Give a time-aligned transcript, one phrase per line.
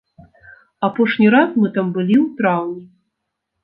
[0.87, 2.85] Апошні раз мы там былі ў траўні.